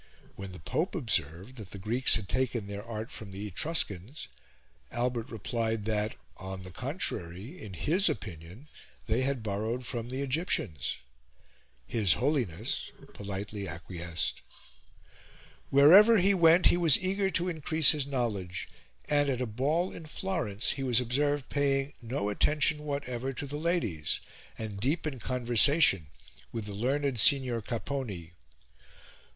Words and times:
When 0.35 0.51
the 0.51 0.57
Pope 0.57 0.95
observed 0.95 1.57
that 1.57 1.69
the 1.69 1.77
Greeks 1.77 2.15
had 2.15 2.27
taken 2.27 2.65
their 2.65 2.83
art 2.83 3.11
from 3.11 3.29
the 3.29 3.45
Etruscans, 3.45 4.29
Albert 4.89 5.29
replied 5.29 5.85
that, 5.85 6.15
on 6.37 6.63
the 6.63 6.71
contrary, 6.71 7.63
in 7.63 7.75
his 7.75 8.09
opinion, 8.09 8.67
they 9.05 9.21
had 9.21 9.43
borrowed 9.43 9.85
from 9.85 10.09
the 10.09 10.23
Egyptians: 10.23 10.97
his 11.85 12.13
Holiness 12.13 12.91
politely 13.13 13.67
acquiesced. 13.67 14.41
Wherever 15.69 16.17
he 16.17 16.33
went 16.33 16.65
he 16.65 16.77
was 16.77 16.97
eager 16.97 17.29
to 17.29 17.47
increase 17.47 17.91
his 17.91 18.07
knowledge, 18.07 18.69
and, 19.07 19.29
at 19.29 19.39
a 19.39 19.45
ball 19.45 19.91
in 19.91 20.07
Florence, 20.07 20.71
he 20.71 20.81
was 20.81 20.99
observed 20.99 21.47
paying 21.49 21.93
no 22.01 22.29
attention 22.29 22.85
whatever 22.85 23.33
to 23.33 23.45
the 23.45 23.57
ladies, 23.59 24.19
and 24.57 24.79
deep 24.79 25.05
in 25.05 25.19
conversation 25.19 26.07
with 26.51 26.65
the 26.65 26.73
learned 26.73 27.19
Signor 27.19 27.61
Capponi. 27.61 28.31